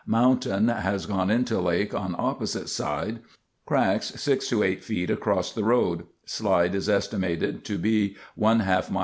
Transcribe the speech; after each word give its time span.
Mountain 0.07 0.67
has 0.69 1.05
gone 1.05 1.29
into 1.29 1.59
lake 1.61 1.93
on 1.93 2.15
opposite 2.17 2.69
side. 2.69 3.19
Cracks 3.67 4.07
6 4.19 4.49
to 4.49 4.63
8 4.63 4.81
ft. 4.81 5.09
across 5.11 5.51
the 5.53 5.63
road. 5.63 6.07
Slide 6.25 6.73
is 6.73 6.89
estimated 6.89 7.63
to 7.65 7.77
be 7.77 8.15
½ 8.35 8.89
mi. 8.89 8.99